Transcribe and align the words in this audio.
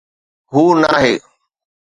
هو، 0.53 0.67
ناهي. 0.81 1.15